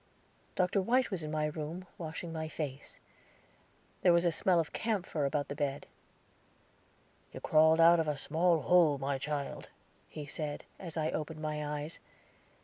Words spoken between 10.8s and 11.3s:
I